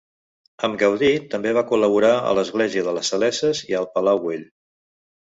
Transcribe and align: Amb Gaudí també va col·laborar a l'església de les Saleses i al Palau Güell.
Amb 0.67 0.77
Gaudí 0.83 1.09
també 1.33 1.51
va 1.57 1.63
col·laborar 1.71 2.13
a 2.29 2.31
l'església 2.37 2.85
de 2.87 2.93
les 2.99 3.11
Saleses 3.13 3.61
i 3.73 3.77
al 3.81 3.85
Palau 3.99 4.23
Güell. 4.25 4.47